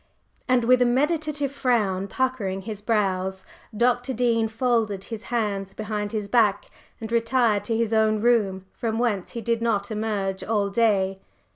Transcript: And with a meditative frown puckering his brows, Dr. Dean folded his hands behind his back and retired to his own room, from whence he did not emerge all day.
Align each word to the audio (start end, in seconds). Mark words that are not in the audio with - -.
And 0.49 0.63
with 0.63 0.81
a 0.81 0.85
meditative 0.85 1.51
frown 1.51 2.07
puckering 2.07 2.63
his 2.63 2.81
brows, 2.81 3.45
Dr. 3.77 4.13
Dean 4.13 4.47
folded 4.47 5.03
his 5.03 5.21
hands 5.25 5.73
behind 5.75 6.11
his 6.11 6.27
back 6.27 6.71
and 6.99 7.11
retired 7.11 7.63
to 7.65 7.77
his 7.77 7.93
own 7.93 8.19
room, 8.19 8.65
from 8.73 8.97
whence 8.97 9.33
he 9.37 9.41
did 9.41 9.61
not 9.61 9.91
emerge 9.91 10.43
all 10.43 10.69
day. 10.71 11.19